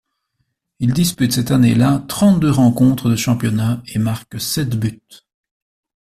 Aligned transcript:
Il 0.79 0.93
dispute 0.93 1.31
cette 1.31 1.51
année-là 1.51 2.03
trente-deux 2.07 2.49
rencontres 2.49 3.07
de 3.07 3.15
championnat 3.15 3.83
et 3.93 3.99
marque 3.99 4.41
sept 4.41 4.75
buts. 4.75 4.97